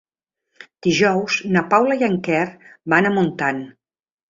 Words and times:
Dijous 0.87 1.35
na 1.57 1.63
Paula 1.75 1.99
i 2.01 2.07
en 2.09 2.17
Quer 2.29 2.49
van 2.97 3.11
a 3.11 3.15
Montant. 3.21 3.65